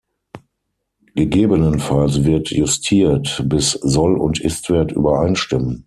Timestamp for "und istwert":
4.17-4.91